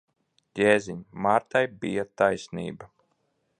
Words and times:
Jēziņ! 0.59 1.03
Martai 1.27 1.63
bija 1.85 2.05
taisnība. 2.23 2.93